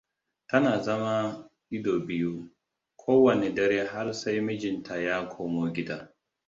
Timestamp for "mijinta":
4.47-4.93